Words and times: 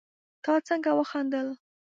تا 0.43 0.53
څنګه 0.67 0.89
وخندل 0.99 1.47